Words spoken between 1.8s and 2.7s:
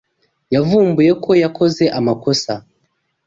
amakosa.